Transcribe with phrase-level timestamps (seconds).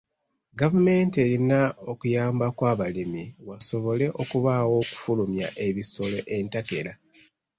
[0.59, 1.59] Gavumenti erina
[1.91, 6.93] okuyambako abalimi wasobole okubaawo okufulumya ebisolo entakera.